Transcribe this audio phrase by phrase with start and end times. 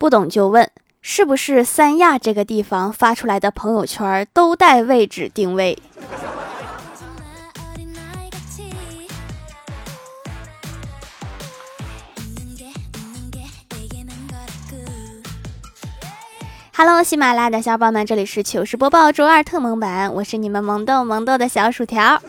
[0.00, 0.70] 不懂就问，
[1.02, 5.78] 是不是三亚这个地方发出来的朋友圈都带位置定位
[16.74, 22.22] ？Hello，喜马拉雅的小伙伴们，这里是糗事播报周二特蒙版，我是你们萌豆萌豆的小薯条。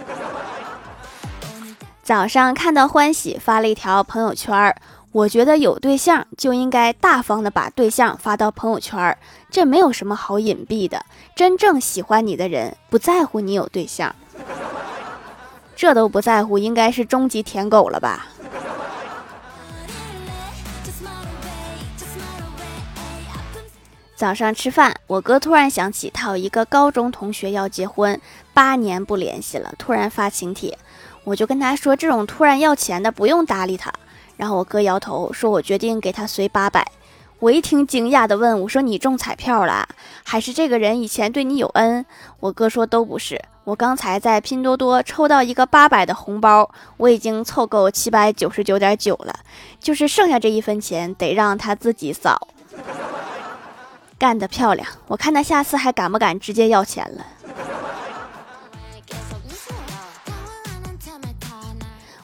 [2.03, 4.75] 早上看到欢喜发了一条朋友圈，
[5.13, 9.17] 我觉得有对象就应该大方的把对象发到朋友圈，
[9.49, 11.05] 这没有什么好隐蔽的。
[11.35, 14.15] 真正喜欢你的人不在乎你有对象，
[15.75, 18.27] 这都不在乎，应该是终极舔狗了吧。
[24.15, 28.21] 早上吃饭，我哥突然想起他有一个高中同学要结婚，
[28.53, 30.77] 八年不联系了，突然发请帖，
[31.25, 33.91] 我就跟他说，这种突然要钱的不用搭理他。
[34.41, 36.83] 然后我哥摇头说，我决定给他随八百。
[37.37, 39.87] 我一听惊讶的问，我说你中彩票了，
[40.23, 42.03] 还是这个人以前对你有恩？
[42.39, 46.67] 我哥说都不是，我刚才在拼多多抽到一个八百的红包，
[46.97, 49.35] 我已经凑够七百九十九点九了，
[49.79, 52.47] 就是剩下这一分钱得让他自己扫。
[54.17, 54.87] 干得漂亮！
[55.05, 57.23] 我看他下次还敢不敢直接要钱了。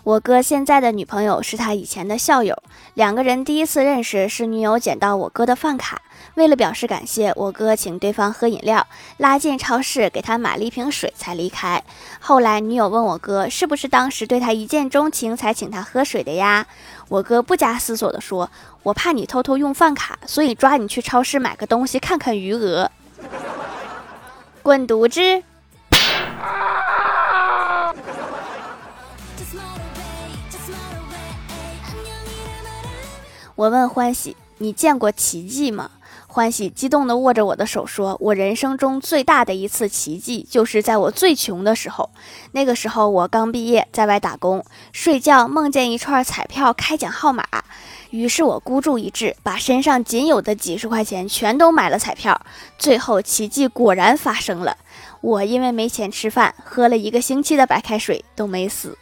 [0.08, 2.58] 我哥现在的女朋友是他以前的校友，
[2.94, 6.02] 两个人第一次认识是女友捡到我哥的饭卡，
[6.36, 11.84] 为了表示感谢，我哥请对方喝饮料，拉进超市给他买了一瓶水才离开。
[12.22, 16.66] 后来女友问我哥是不是当时对他一见钟情才请他喝水的呀？
[17.10, 18.50] 我哥不加思索地说。
[18.84, 22.90] 我怕你偷偷用饭卡，所以抓你去超市买个东西看看余额。
[24.64, 25.44] 滚犊子！
[33.56, 35.90] 我问欢喜：“你见过奇迹吗？”
[36.28, 42.12] 欢喜激动地握着我的手说：“我人生中最大的一次奇迹，就是在我最穷的时候。
[42.52, 47.44] 那个时候我刚毕业，在外打工，睡觉梦见一串彩票开奖号码。”
[48.12, 52.40] 于是我孤注一掷，把身上仅有的几十块钱全都买了彩票。
[52.78, 54.78] 最后奇迹果然发生了，
[55.22, 58.96] 我因为没钱吃饭，喝了一个星期的白开水都没死。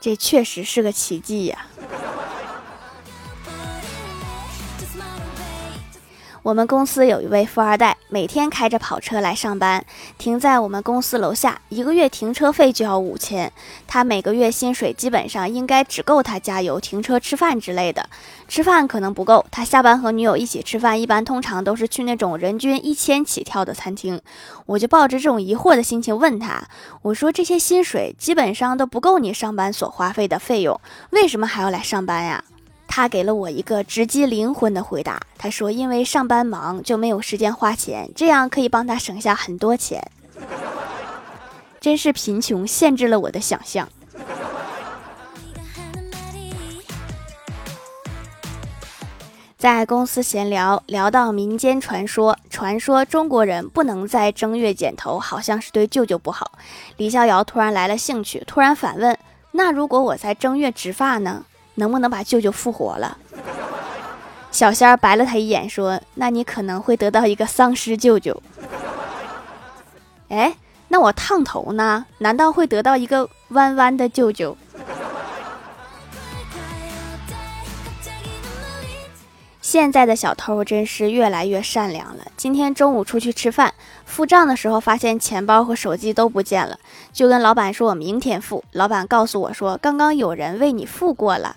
[0.00, 1.66] 这确实是个奇迹呀。
[6.46, 9.84] 我们公司有一位富二代，每天开着跑车来上班，
[10.16, 13.52] 停在我们公司楼下，一个月停车费就要五千。
[13.88, 18.08] 他每个月薪水基本上应该只够他加油、停车、吃饭之类的。
[18.46, 24.22] 吃饭可能不够，他下班和女友一起吃饭，一般通常都是去那种人均一千起跳的餐厅。
[24.66, 26.62] 我就抱着这种疑惑的心情问他
[27.02, 30.80] ：“我说这些薪水基本上都不够你上班所花费的费用，
[31.10, 32.44] 为什么还要来上班呀？”
[32.96, 35.20] 他给了我一个直击灵魂的回答。
[35.36, 40.02] 他说：“因为上班忙，就没有时间花钱，这样可以帮他省下很多钱。”
[41.78, 43.86] 真是贫穷限制了我的想象。
[49.58, 56.52] 在公司闲聊，聊到民间传说，传说中国人不能在正月剪头，好像是对舅舅不好。
[56.96, 59.18] 李逍遥突然来了兴趣，突然反问
[59.52, 61.44] ：“那如果我在正月植发呢？”
[61.76, 63.16] 能不能把舅舅复活了？
[64.50, 68.42] 小仙儿白了他一眼，说：“那你可能会得到一个丧尸舅舅。”
[70.28, 70.56] 哎，
[70.88, 72.06] 那我烫头呢？
[72.18, 74.56] 难道会得到一个弯弯的舅舅？
[79.60, 82.24] 现在的小偷真是越来越善良了。
[82.36, 83.74] 今天中午出去吃饭，
[84.06, 86.78] 付账的时候发现钱包和手机都不见了，
[87.12, 91.56] 就跟老板说：“我明天付。”老板告诉我说：“刚刚有人为你付过了。”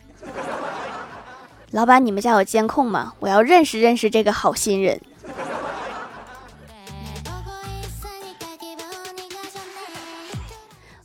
[1.72, 3.14] 老板，你们家有监控吗？
[3.20, 5.00] 我要认识认识这个好心人。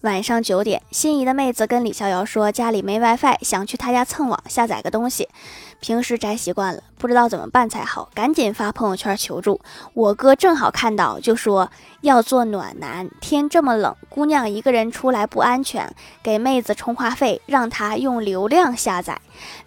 [0.04, 5.30] 晚上九点，心仪的妹子跟李逍遥说家里没 WiFi，想去他家蹭网下载个东西。
[5.80, 9.58] 平时宅习惯了，不知道怎么办才好，赶紧发朋友圈求助。
[9.94, 11.70] 我哥正好看到，就说
[12.02, 15.90] 要做暖男，天这么冷，姑娘一个人出来不安全，
[16.22, 19.18] 给妹子充话费，让她用流量下载。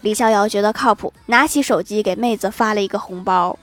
[0.01, 3.57] 李逍遥觉得靠谱，拿起手机给妹子发了一个红包。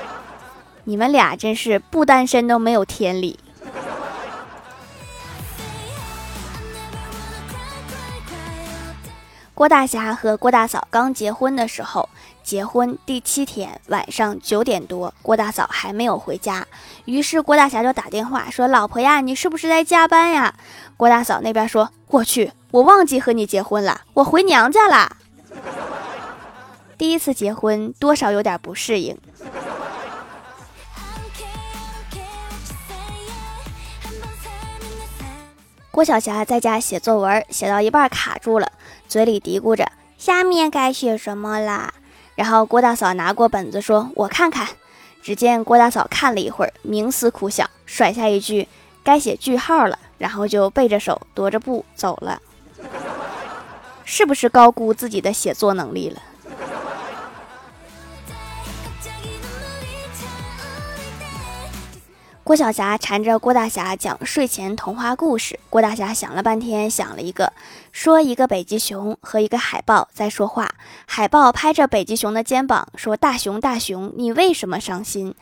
[0.84, 3.38] 你们俩真是不单身都没有天理。
[9.56, 12.06] 郭大侠和郭大嫂刚结婚的时候，
[12.42, 16.66] 结婚第七天晚上九点多，郭大嫂还没有回家，
[17.06, 20.54] 于是郭大侠就打电话说：“老婆呀，你是不是在加班呀？”
[20.98, 25.16] 郭大嫂那边说：“我去，我忘记和你结婚了，我回娘家啦。
[26.98, 29.16] ”第一次结婚，多少有点不适应。
[35.96, 38.70] 郭晓霞在家写作文，写到一半卡住了，
[39.08, 41.94] 嘴里嘀咕着：“下面该写什么啦？”
[42.36, 44.68] 然后郭大嫂拿过本子说：“我看看。”
[45.24, 48.68] 只见郭大嫂看了一会儿，冥思苦想，甩下一句
[49.02, 52.42] ：“该写句号了。”然后就背着手，踱着步走了。
[54.04, 56.20] 是不是高估自己的写作能力了？
[62.46, 65.58] 郭晓霞缠着郭大侠讲睡前童话故事。
[65.68, 67.52] 郭大侠想了半天，想了一个，
[67.90, 70.70] 说一个北极熊和一个海豹在说话。
[71.08, 75.34] 海豹拍着北极熊的肩膀说：“大熊，大熊，你为什么伤心？”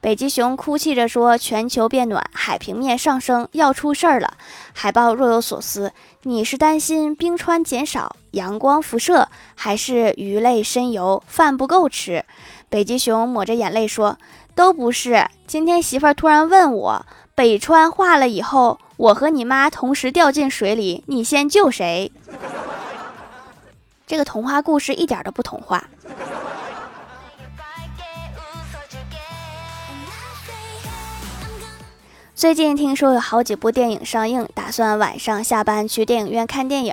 [0.00, 4.34] 北极熊哭泣着说：“全球变暖，海平面上升，要出事儿了。”
[4.72, 5.92] 海豹若有所思
[6.22, 12.24] ：“你是担心冰川减少、阳光辐射，还是鱼类深游、饭不够吃？”
[12.70, 14.16] 北极熊抹着眼泪说。
[14.54, 15.26] 都不是。
[15.46, 22.12] 今天媳妇儿突然问我，北川化了以后，我和你妈同时掉进水里，你先救谁？
[24.06, 25.84] 这个童话故事一点都不童话。
[32.42, 36.92] 最近听说有好几部电影上映，打算晚上下班去电影院看电影。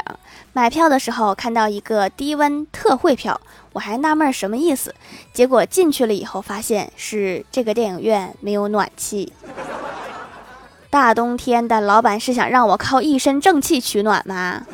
[0.54, 3.42] 买票的时候看到一个低温特惠票，
[3.74, 4.94] 我还纳闷什么意思。
[5.34, 9.34] 结果进去了以后，发现是这个电影院没有暖气。
[10.92, 14.68] 大冬天的，老板是想让我靠一身正气取暖吗？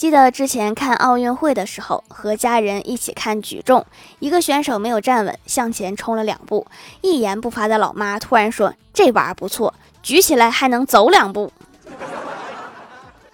[0.00, 3.84] 记得之前看奥运会的时候，和家人一起看举重，
[4.18, 6.66] 一个选手没有站稳，向前冲了两步，
[7.02, 11.52] 一言不发的老妈突然说：“这玩意儿不错，举起来还能走两步。”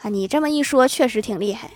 [0.03, 1.71] 啊，你这么一说，确实挺厉害。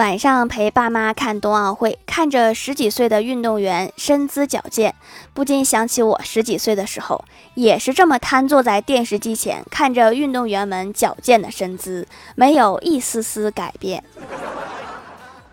[0.00, 4.94] 晚上陪爸妈看冬奥会，看着十几岁的运动员身姿矫健，
[5.34, 14.02] 不禁想起我十几岁的时候，也是这么瘫坐在电视机前，看着运动员们矫健的身姿，没有一丝丝改变。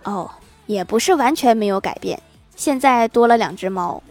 [0.03, 0.31] 哦，
[0.65, 2.17] 也不是完全没有改变，
[2.55, 4.01] 现在多了两只猫。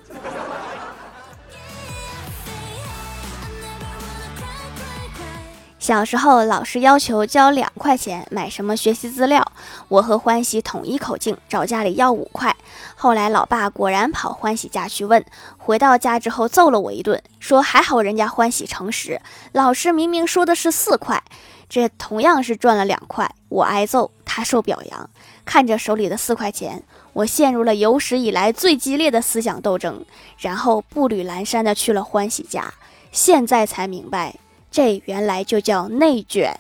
[5.87, 9.53] 小时候，老师要求交两块钱买什么学习资料，
[9.87, 12.56] 我和欢喜统一口径找家里要五块。
[12.97, 15.25] 后来，老爸果然跑欢喜家去问，
[15.56, 19.21] 回到家之后揍了我一顿，说还好人家欢喜诚实，
[19.53, 21.23] 老师明明说的是四块。
[21.69, 25.09] 这同样是赚了两块，我挨揍，他受表扬。
[25.44, 26.82] 看着手里的四块钱，
[27.12, 30.05] 我陷入了有史以来最激烈的思想斗争，
[30.39, 32.75] 然后步履蹒跚的去了欢喜家。
[33.12, 34.35] 现在才明白。
[34.71, 36.59] 这原来就叫内卷，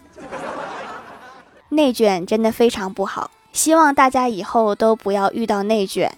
[1.68, 6.10] 内卷真的非常不好，希望大家以后都不要遇到内卷。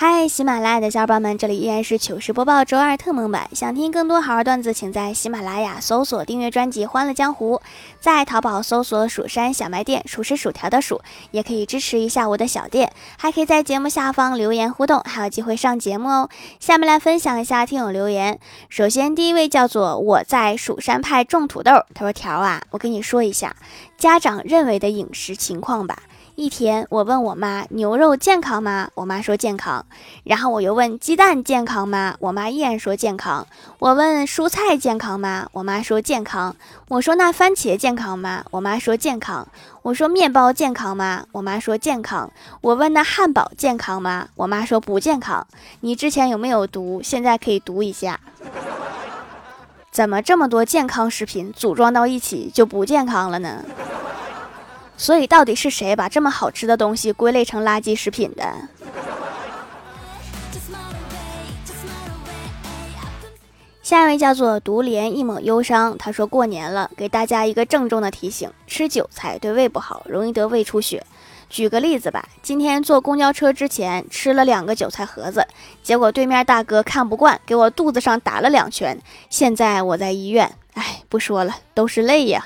[0.00, 3.50] 嗨，喜马拉雅的小伙伴们，这里依然是糗事播报周二特蒙版。
[3.52, 7.56] 想听更多好玩段子，请在喜马拉雅搜索订阅专辑《欢乐江湖》，
[7.98, 11.00] 在淘宝搜索“蜀山小卖店”，数是薯条的数，
[11.32, 16.28] 也可以支持一下我的小店，还可以在节目下方留言互动，还有机会上节目哦。
[16.60, 18.38] 下面来分享一下听友留言。
[18.68, 23.56] 首先，第一位叫做我在蜀山派种土豆，他说：“条啊，我跟你说一下
[23.96, 25.98] 家长认为的饮食情况吧。”
[26.40, 28.90] 一天，我问我妈牛肉健康吗？
[28.94, 29.84] 我妈说健康。
[30.22, 32.14] 然后我又问鸡蛋健康吗？
[32.20, 33.44] 我妈依然说健康。
[33.80, 35.48] 我问蔬菜健康吗？
[35.50, 36.54] 我妈说健康。
[36.86, 38.44] 我说那番茄健康吗？
[38.52, 39.48] 我妈说健康。
[39.82, 41.24] 我说面包健康吗？
[41.32, 42.30] 我妈说健康。
[42.60, 44.28] 我问那汉堡健康吗？
[44.36, 45.44] 我妈说不健康。
[45.80, 47.02] 你之前有没有读？
[47.02, 48.20] 现在可以读一下。
[49.90, 53.64] 怎么这么多健康食品组装到一起就不健康了呢？
[54.98, 58.54] 所以，到底是谁把这么好吃的东西归类成垃圾食品的？
[63.80, 71.02] 下一位叫做独怜一抹忧伤，他说过年了，给大家一个郑重的提醒：吃韭菜对胃不好，容易得胃出血。
[71.48, 75.46] 举个例子吧，今天坐公交车之前吃了两个韭菜盒子，
[75.82, 79.00] 结果对面大哥看不惯，给我肚子上打了两拳，
[79.30, 80.52] 现在我在医院。
[80.74, 82.44] 哎，不说了，都是泪呀。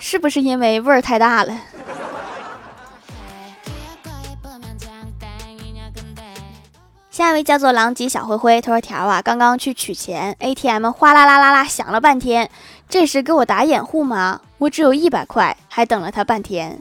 [0.00, 1.56] 是不是因为味儿太大了？
[7.10, 12.50] 下一位叫做狼藉小灰灰，他说：“条啊，刚刚去取钱，ATM 哗啦啦啦啦响了半天，
[12.88, 14.40] 这是给我打掩护吗？
[14.56, 16.80] 我只有一百块，还等了他半天。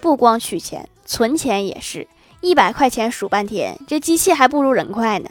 [0.00, 2.06] 不光取钱，存钱也是
[2.42, 5.30] 一百块钱数半天，这机器还不如人快呢。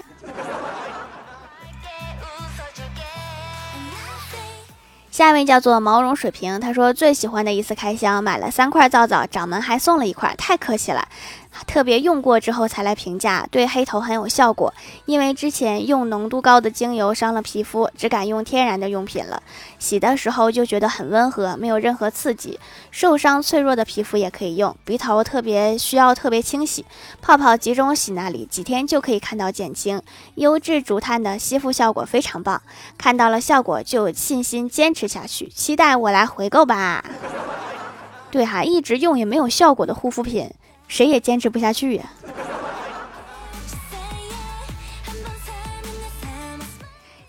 [5.22, 11.08] 下一位叫做毛绒水瓶，他说最喜欢的一次开箱，买了三块皂皂，掌门还送了一块，太客气了。
[11.66, 14.74] 特别用过之后才来评价，对黑头很有效果。
[15.06, 19.42] 因为之前用浓度高的精油伤了皮肤，只敢用天然的用品了。
[19.80, 22.60] 洗的时候就觉得很温和，没有任何刺激。
[22.92, 24.76] 受伤脆弱的皮肤也可以用。
[24.84, 26.86] 鼻头特别需要特别清洗，
[27.22, 30.02] 泡泡集中洗那里，几天就可以看到减轻。
[30.36, 32.62] 优质竹炭的吸附效果非常棒，
[32.98, 35.48] 看到了效果就有信心坚持下去。
[35.48, 37.04] 期待我来回购吧。
[38.32, 40.50] 对哈，一直用也没有效果的护肤品。
[40.92, 42.04] 谁也坚持不下去呀。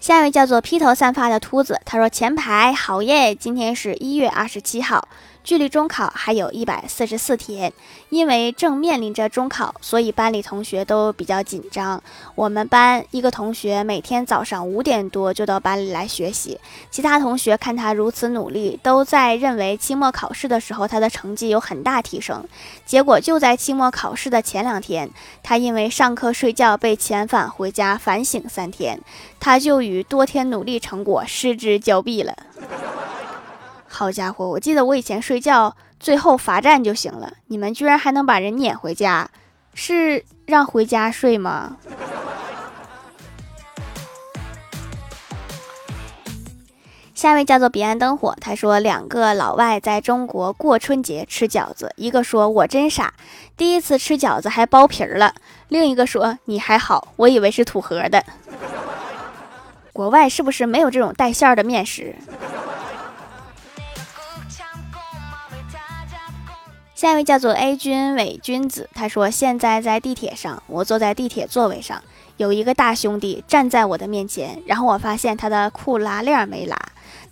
[0.01, 5.07] 下一位叫做披头散发的秃子，他说：“前排好耶，今天是一月二十七号。”
[5.45, 7.73] 距离中考还有一百四十四天，
[8.11, 12.01] 因为正面临着中考，所以班里同学都比较紧张。
[12.35, 16.59] 我们班一个同学每天早上五点多就到班里来学习，
[16.91, 22.47] 其他同学看他如此努力，都在认为期末考试的时候他的成绩有很大提升。
[22.87, 25.11] 结果就在期末考试的前两天，
[25.43, 29.01] 他因为上课睡觉被遣返回家反省三天，
[29.41, 32.37] 他就与多天努力成果失之交臂了。
[33.93, 39.29] 好家伙，我记得我以前睡觉最后罚站就行了，你们居然还能把人撵回家，
[39.75, 41.77] 是让回家睡吗？
[47.15, 53.15] 下一位叫做彼岸灯火，他说两个老外在中国过春节吃饺子，一个说我真傻，
[53.57, 55.35] 第一次吃饺子还剥皮儿了，
[55.69, 58.25] 另一个说你还好，我以为是土盒的。
[59.93, 62.17] 国外是不是没有这种带馅儿的面食？
[67.03, 72.01] 下一位叫做 A 君伪君子，他说：“现在在地铁上，我坐在地铁座位上，
[72.37, 76.79] 有一个大兄弟站在我的面前，然后我发现他的裤拉链没拉，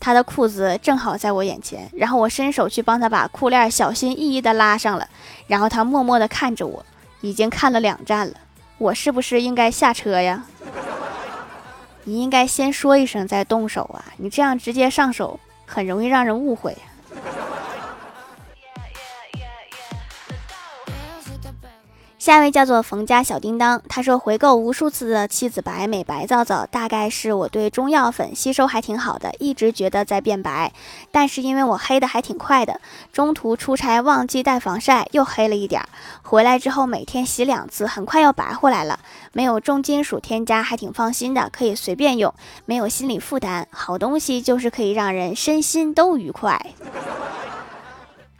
[0.00, 5.08] 他的裤子正好在我眼前，然后我伸手去帮他把裤链小心翼翼地拉上了，
[5.46, 6.84] 然后他默默地看着我，
[7.20, 8.34] 已经看了两站了，
[8.76, 10.46] 我是不是应该下车呀？
[12.02, 16.76] 你应该先说一声再动手啊，你这样直接上手很容易让人误会。”
[22.20, 30.70] 下一位叫做冯家小叮当，他说回购无数次的七子白美白皂皂，大概是我对中药粉吸收还挺好的，一直觉得在变白，
[31.10, 32.78] 但是因为我黑的还挺快的，
[33.10, 35.88] 中途出差忘记带防晒，又黑了一点儿，
[36.20, 38.98] 回来之后每天洗两次，很快又白回来了，
[39.32, 42.34] 没有重金属添加，还挺放心的，可以随便用，
[42.66, 46.60] 没有心理负担，好东西就是可以让人身心都愉快。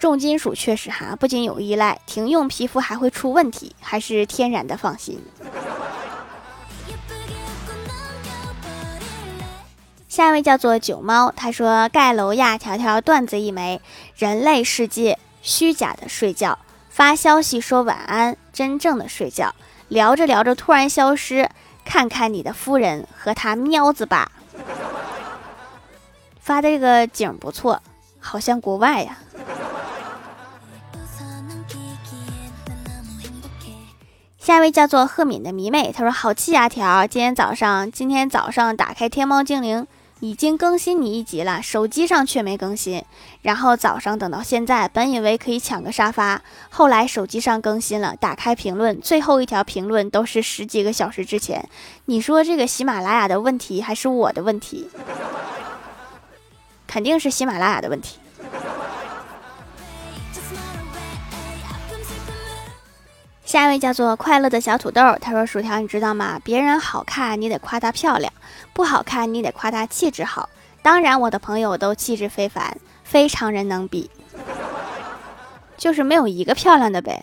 [0.00, 5.22] 重金属确实哈，不仅有依赖，停用皮肤还会出问题，还是天然的放心。
[10.08, 13.82] 下一位叫做九猫，他说盖楼呀，条条段子一枚：
[14.16, 19.54] 人类世界虚假的睡觉，发消息说晚安，真正的睡觉，
[19.88, 21.50] 聊着聊着突然消失，
[21.84, 24.32] 看看你的夫人和他喵子吧。
[26.40, 27.82] 发的这个景不错，
[28.18, 29.18] 好像国外呀。
[34.50, 37.06] 下一位叫做贺敏的迷妹，她说：“好气呀，条！
[37.06, 39.86] 今天早上，今天早上打开天猫精灵，
[40.18, 43.04] 已经更新你一集了，手机上却没更新。
[43.42, 51.68] 然后早上等到现在，本以为可以抢个沙发，后来手机上更新了，打开评论，最后一条评论都是十几个小时之前。
[52.06, 54.90] 你说这个喜马拉雅的问题还是我的问题？
[56.88, 58.18] 肯定是喜马拉雅的问题。”
[63.50, 66.40] 下一位叫做快乐的小土豆，他说：“薯条，你知道吗？
[66.44, 68.32] 别人好看，你得夸她漂亮；
[68.72, 70.48] 不好看，你得夸她气质好。
[70.82, 74.08] 当然，我的朋友都气质非凡，非常人能比，
[75.76, 77.20] 就是没有一个漂亮的呗。”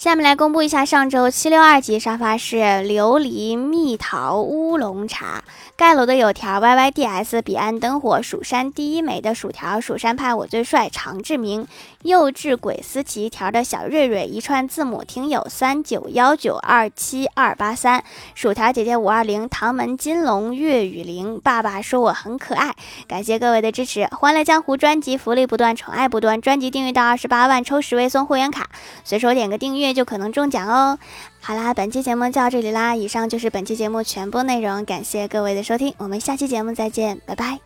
[0.00, 5.44] 下面来公布一下上周七六二级沙发是琉璃蜜桃乌龙茶。
[5.76, 11.66] 盖楼的有条 Y Y D S 彼岸灯火蜀山第一美的薯条，蜀山派我最帅常志明，
[12.02, 18.02] 幼稚鬼思琪条的小瑞瑞，一串字母听友三九幺九二七二八三，
[18.34, 22.74] 薯条姐姐五二零，唐门金龙岳雨玲，爸爸说我很可爱，
[23.06, 28.70] 感谢各位的支持，欢乐江湖专辑福利不断，宠爱不断，专辑订阅到二十八万抽十位送会员卡，
[29.04, 30.98] 随手点个订阅就可能中奖哦。
[31.40, 32.94] 好啦，本期节目就到这里啦。
[32.94, 37.58] 以上就是本期节目全部内容，感谢各位的收听，我们下期节目再见，拜拜。